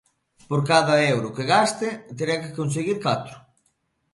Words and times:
Por 0.49 0.59
cada 0.71 0.95
euro 1.13 1.33
que 1.35 1.49
gaste 1.53 1.89
terá 2.17 2.35
que 2.41 2.55
conseguir 2.59 2.97
catro. 3.05 3.37